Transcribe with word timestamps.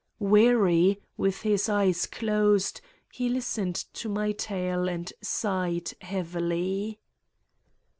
Weary, 0.17 0.99
with 1.15 1.41
his 1.43 1.69
eyes 1.69 2.07
closed, 2.07 2.81
he 3.13 3.29
listened 3.29 3.75
to 3.75 4.09
my 4.09 4.31
tale 4.31 4.89
and 4.89 5.13
sighed 5.21 5.93
heavily. 6.01 6.97